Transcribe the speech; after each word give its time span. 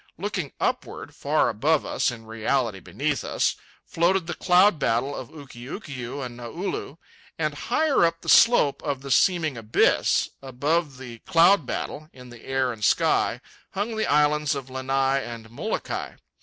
Looking 0.17 0.51
upward, 0.59 1.13
far 1.13 1.47
above 1.49 1.85
us 1.85 2.09
(in 2.09 2.25
reality 2.25 2.79
beneath 2.79 3.23
us) 3.23 3.55
floated 3.85 4.25
the 4.25 4.33
cloud 4.33 4.79
battle 4.79 5.15
of 5.15 5.29
Ukiukiu 5.29 6.25
and 6.25 6.35
Naulu. 6.39 6.97
And 7.37 7.53
higher 7.53 8.03
up 8.03 8.21
the 8.21 8.27
slope 8.27 8.81
of 8.81 9.03
the 9.03 9.11
seeming 9.11 9.57
abyss, 9.57 10.31
above 10.41 10.97
the 10.97 11.19
cloud 11.27 11.67
battle, 11.67 12.09
in 12.13 12.29
the 12.31 12.43
air 12.43 12.73
and 12.73 12.83
sky, 12.83 13.41
hung 13.75 13.95
the 13.95 14.07
islands 14.09 14.55
of 14.55 14.71
Lanai 14.71 15.19
and 15.23 15.51
Molokai. 15.51 16.13